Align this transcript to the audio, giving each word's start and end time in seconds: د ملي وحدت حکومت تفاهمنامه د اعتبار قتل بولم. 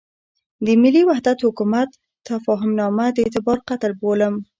د 0.65 0.67
ملي 0.81 1.01
وحدت 1.09 1.37
حکومت 1.45 1.89
تفاهمنامه 2.27 3.05
د 3.11 3.17
اعتبار 3.25 3.57
قتل 3.69 3.91
بولم. 4.01 4.35